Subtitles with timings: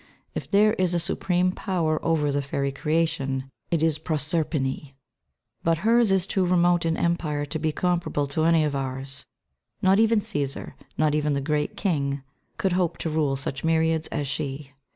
[0.33, 4.93] If there is a Supreme Power over the fairy creation it is Proserpine;
[5.63, 9.27] but hers is too remote an empire to be comparable to any of ours.
[9.79, 12.23] Not even Cæsar, not even the Great King,
[12.57, 14.71] could hope to rule such myriads as she.